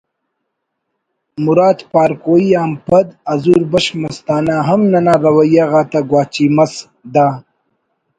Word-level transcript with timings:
مراد 1.45 1.79
پارکوئی 1.91 2.49
آن 2.61 2.71
پد 2.87 3.07
حضور 3.31 3.61
بخش 3.71 3.87
مستانہ 4.01 4.55
ہم 4.67 4.81
ننا 4.91 5.13
رویہ 5.23 5.65
غاتا 5.71 5.99
گو 6.09 6.17
اچی 6.21 6.45
مس 6.55 6.73
دا 7.13 7.27